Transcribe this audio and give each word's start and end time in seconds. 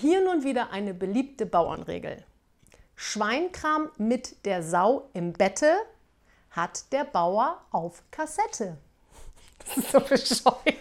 Hier 0.00 0.24
nun 0.24 0.44
wieder 0.44 0.70
eine 0.70 0.94
beliebte 0.94 1.44
Bauernregel. 1.44 2.24
Schweinkram 2.96 3.90
mit 3.98 4.46
der 4.46 4.62
Sau 4.62 5.10
im 5.12 5.34
Bette 5.34 5.76
hat 6.50 6.90
der 6.92 7.04
Bauer 7.04 7.60
auf 7.70 8.02
Kassette. 8.10 8.78
Das 9.58 9.76
ist 9.76 9.92
so 9.92 10.00
bescheuert. 10.00 10.79